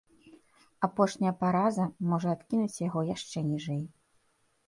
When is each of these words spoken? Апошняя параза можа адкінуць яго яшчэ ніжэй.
Апошняя 0.87 1.33
параза 1.41 1.85
можа 2.13 2.33
адкінуць 2.37 2.81
яго 2.87 3.01
яшчэ 3.09 3.37
ніжэй. 3.51 3.83